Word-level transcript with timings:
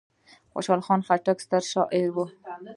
خوشحال 0.53 0.81
خان 0.85 1.01
خټک 1.07 1.37
ستر 1.45 1.63
شاعر 1.71 2.07
و. 2.13 2.17